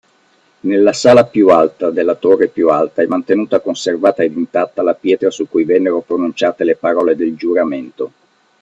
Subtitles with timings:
[0.61, 5.29] Nella sala più alta della torre più alta è mantenuta conservata ed intatta la pietra
[5.29, 8.11] su cui vennero pronunciate le parole del giuramento.